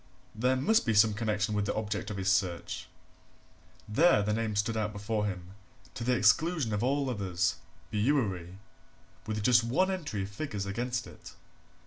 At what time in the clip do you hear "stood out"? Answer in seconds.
4.55-4.93